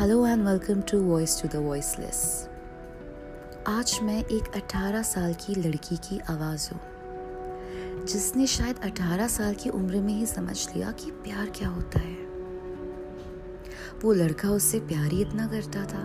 [0.00, 2.48] Hello and welcome to Voice to the Voiceless
[3.66, 6.80] आज मैं एक 18 साल की लड़की की आवाज़ हूँ।
[8.06, 12.14] जिसने शायद 18 साल की उम्र में ही समझ लिया कि प्यार क्या होता है।
[14.04, 16.04] वो लड़का उससे प्यार ही इतना करता था।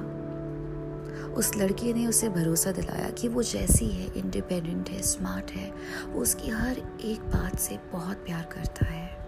[1.34, 5.74] उस लड़के ने उसे भरोसा दिलाया कि वो जैसी है इंडिपेंडेंट है स्मार्ट है
[6.08, 9.23] वो उसकी हर एक बात से बहुत प्यार करता है।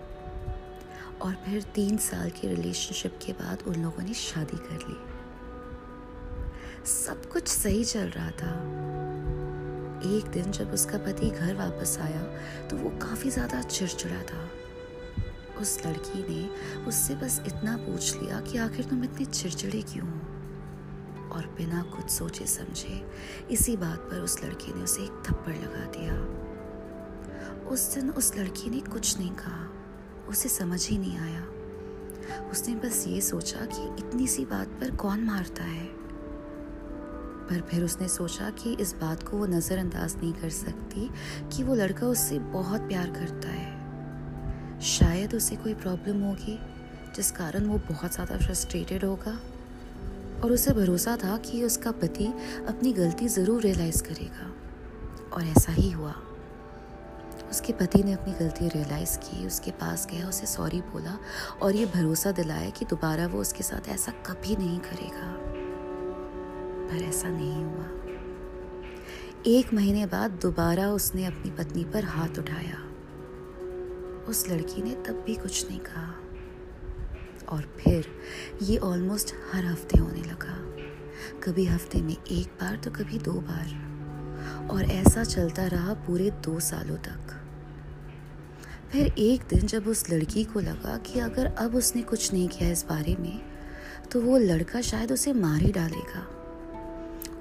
[1.22, 4.98] और फिर तीन साल के रिलेशनशिप के बाद उन लोगों ने शादी कर ली।
[6.86, 8.52] सब कुछ सही चल रहा था।
[10.08, 12.24] एक दिन जब उसका पति घर वापस आया
[12.68, 14.50] तो वो काफ़ी ज़्यादा चिड़चिड़ा था।
[15.62, 16.48] उस लड़की ने
[16.86, 20.20] उससे बस इतना पूछ लिया कि आखिर तुम इतने चिड़चिड़े क्यों हो?
[21.32, 23.02] और बिना कुछ सोचे समझे,
[23.52, 26.16] इसी बात पर उस लड़की ने उसे एक थप्पड़ लगा दिया।
[27.70, 29.64] उस दिन उस लड़की ने कुछ नहीं कहा।
[30.30, 31.48] उसे समझ ही नहीं आया।
[32.52, 35.86] उसने बस ये सोचा कि इतनी सी बात पर कौन मारता है।
[37.50, 41.10] पर फिर उसने सोचा कि इस बात को वो नज़रअंदाज नहीं कर सकती
[41.56, 46.60] कि वो लड़का उससे बहुत प्यार करता है। शायद उसे कोई प्रॉब्लम होगी,
[47.16, 49.40] जिस कारण वो बहुत ज़्यादा फ्रस्ट्रेटेड होगा।
[50.44, 52.26] और उसे भरोसा था कि उसका पति
[52.68, 54.54] अपनी गलती ज़रूर रियलाइज़ करेगा।
[55.36, 56.16] और ऐसा ही हुआ।
[57.56, 61.18] उसके पति ने अपनी गलती रियलाइज़ की, उसके पास गया, उसे सॉरी बोला
[61.62, 65.36] और ये भरोसा दिलाया कि दोबारा वो उसके साथ ऐसा कभी नहीं करेगा।
[66.88, 67.86] पर ऐसा नहीं हुआ।
[69.48, 72.78] एक महीने बाद दोबारा उसने अपनी पत्नी पर हाथ उठाया।
[74.30, 76.14] उस लड़की ने तब भी कुछ नहीं कहा।
[77.50, 78.08] और फिर
[78.62, 80.76] ये ऑलमोस्ट हर हफ़्ते होने लगा।
[81.44, 83.96] कभी हफ़्ते में एक बार तो कभी दो बार।
[84.72, 87.42] और ऐसा चलता रहा पूरे दो सालों तक।
[88.92, 92.70] फिर एक दिन जब उस लड़की को लगा कि अगर अब उसने कुछ नहीं किया
[92.70, 93.42] इस बारे में
[94.12, 96.20] तो वो लड़का शायद उसे मार ही डालेगा।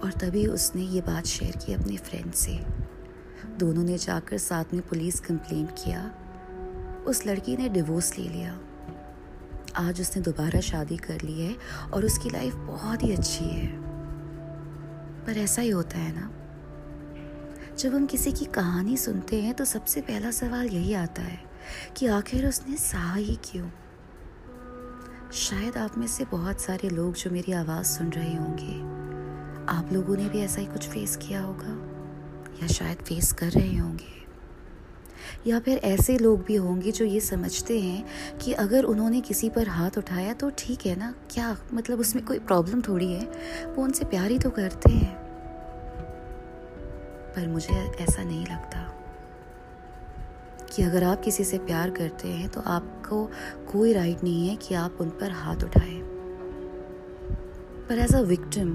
[0.02, 2.60] और तभी उसने ये बात शेयर की अपने फ्रेंड से।
[3.58, 6.14] दोनों ने जाकर साथ में पुलिस कंप्लेंट किया।
[7.06, 8.60] उस लड़की ने डिवोर्स ले लिया।
[9.76, 11.56] आज उसने दोबारा शादी कर ली है
[11.92, 13.66] और उसकी लाइफ बहुत ही अच्छी है।
[15.26, 16.43] पर ऐसा ही होता है ना।
[17.78, 21.38] जब हम किसी की कहानी सुनते हैं तो सबसे पहला सवाल यही आता है
[21.96, 23.68] कि आखिर उसने सहा ही क्यों?
[25.32, 28.80] शायद आप में से बहुत सारे लोग जो मेरी आवाज़ सुन रहे होंगे।
[29.72, 31.88] आप लोगों ने भी ऐसा ही कुछ फेस किया होगा?
[32.62, 34.26] या शायद फेस कर रहे होंगे?
[35.46, 38.06] या फिर ऐसे लोग भी होंगे जो ये समझते हैं
[38.38, 41.14] कि अगर उन्होंने किसी पर हाथ उठाया तो ठीक है ना?
[41.30, 43.24] क्या मतलब उसमें कोई प्रॉब्लम थोड़ी है?
[43.66, 45.23] वो उनसे प्यार ही तो करते हैं।
[47.36, 48.82] पर मुझे ऐसा नहीं लगता
[50.74, 53.24] कि अगर आप किसी से प्यार करते हैं तो आपको
[53.72, 56.00] कोई राइट नहीं है कि आप उन पर हाथ उठाएँ।
[57.88, 58.68] पर एज अ विक्टिम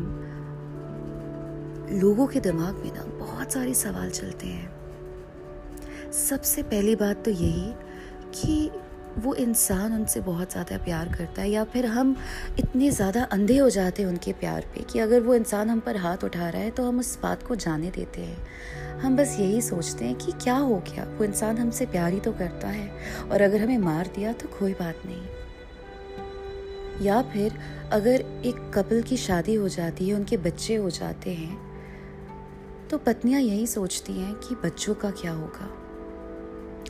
[2.00, 7.74] लोगों के दिमाग में ना बहुत सारे सवाल चलते हैं। सबसे पहली बात तो यही
[8.36, 8.72] कि
[9.18, 12.16] वो इंसान उनसे बहुत ज़्यादा प्यार करता है या फिर हम
[12.60, 15.98] इतने ज़्यादा अंधे हो जाते हैं उनके प्यार पे कि अगर वो इंसान हम पर
[15.98, 19.62] हाथ उठा रहा है तो हम उस बात को जाने देते हैं। हम बस यही
[19.62, 21.04] सोचते हैं कि क्या हो गया?
[21.18, 22.90] वो इंसान हमसे प्यार ही तो करता है
[23.32, 25.24] और अगर हमें मार दिया तो कोई बात नहीं।
[27.06, 27.58] या फिर
[27.92, 33.42] अगर एक कपल की शादी हो जाती है, उनके बच्चे हो जाते हैं तो पत्नियाँ
[33.42, 35.70] यही सोचती हैं कि बच्चों का क्या होगा?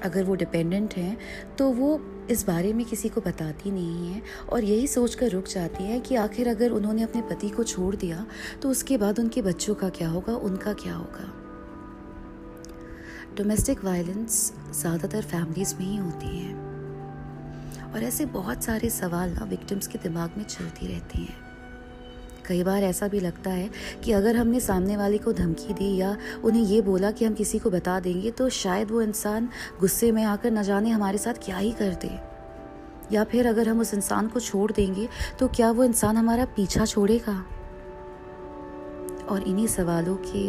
[0.04, 1.18] अगर वो डिपेंडेंट हैं
[1.58, 2.00] तो वो
[2.30, 6.00] इस बारे में किसी को बताती नहीं है और यही सोच कर रुक जाती है
[6.00, 8.26] कि आखिर अगर उन्होंने अपने पति को छोड़ दिया
[8.62, 11.34] तो उसके बाद उनके बच्चों का क्या होगा, उनका क्या होगा?
[13.38, 16.54] डोमेस्टिक वायलेंस ज़्यादातर फैमिलीज़ में ही होती है।
[17.94, 21.49] और ऐसे बहुत सारे सवाल ना विक्टिम्स के दिमाग में चलती रहती हैं।
[22.50, 23.70] कई बार ऐसा भी लगता है
[24.04, 27.60] कि अगर हमने सामने वाले को धमकी दी या उन्हें ये बोला कि हम किसी
[27.60, 29.50] को बता देंगे तो शायद वो इंसान
[29.80, 32.20] गुस्से में आकर न जाने हमारे साथ क्या ही कर दे।
[33.12, 35.08] या फिर अगर हम उस इंसान को छोड़ देंगे
[35.40, 37.44] तो क्या वो इंसान हमारा पीछा छोड़ेगा?
[39.30, 40.48] और इन्हीं सवालों के,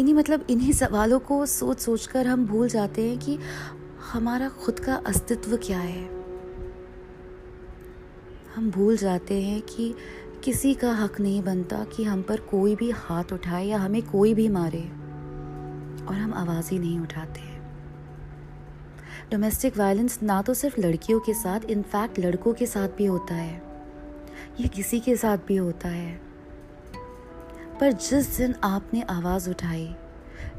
[0.00, 3.38] इन्हीं मतलब इन्हीं सवालों को सोच सोच कर हम भूल जाते हैं कि
[4.12, 6.15] हमारा खुद का अस्तित्व क्या है।
[8.56, 9.94] हम भूल जाते हैं कि
[10.44, 14.34] किसी का हक नहीं बनता कि हम पर कोई भी हाथ उठाए या हमें कोई
[14.34, 14.80] भी मारे।
[16.06, 17.40] और हम आवाज़ ही नहीं उठाते
[19.30, 23.62] डोमेस्टिक वायलेंस ना तो सिर्फ़ लड़कियों के साथ इनफैक्ट लड़कों के साथ भी होता है।
[24.60, 26.20] ये किसी के साथ भी होता है।
[27.80, 29.94] पर जिस दिन आपने आवाज़ उठाई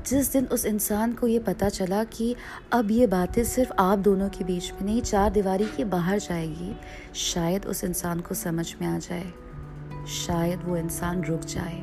[0.10, 2.36] जिस दिन उस इंसान को ये पता चला कि
[2.74, 6.76] अब ये बातें सिर्फ़ आप दोनों के बीच में नहीं, चार दीवारी के बाहर जाएगी,
[7.16, 9.34] शायद उस इंसान को समझ में आ जाए।
[10.16, 11.80] शायद वो इंसान रुक जाए।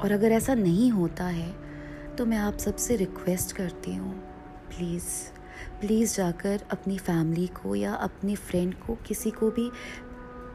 [0.00, 1.54] और अगर ऐसा नहीं होता है
[2.16, 4.12] तो मैं आप सबसे रिक्वेस्ट करती हूँ,
[4.68, 5.04] प्लीज़
[5.80, 9.70] प्लीज़ जाकर अपनी फैमिली को या अपने फ्रेंड को, किसी को भी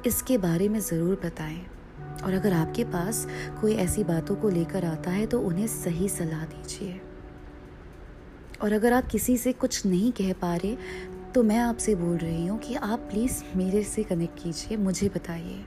[0.05, 1.65] इसके बारे में ज़रूर बताएँ।
[2.23, 3.25] और अगर आपके पास
[3.61, 6.99] कोई ऐसी बातों को लेकर आता है तो उन्हें सही सलाह दीजिए।
[8.61, 10.75] और अगर आप किसी से कुछ नहीं कह पा रहे
[11.33, 15.65] तो मैं आपसे बोल रही हूँ कि आप प्लीज़ मेरे से कनेक्ट कीजिए, मुझे बताइए।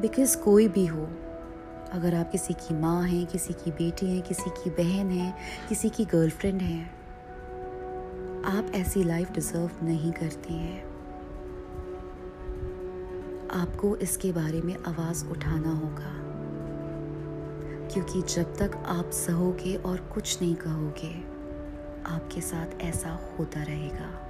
[0.00, 1.04] बिकॉज़ कोई भी हो,
[1.92, 5.34] अगर आप किसी की माँ हैं, किसी की बेटी हैं, किसी की बहन है,
[5.68, 6.82] किसी की गर्लफ्रेंड है,
[8.46, 10.93] आप ऐसी लाइफ डिज़र्व नहीं करती हैं।
[13.54, 16.24] आपको इसके बारे में आवाज़ उठाना होगा।
[17.88, 21.34] क्योंकि जब तक आप सहोगे और कुछ नहीं कहोगे,
[22.06, 24.23] आपके साथ ऐसा होता रहेगा।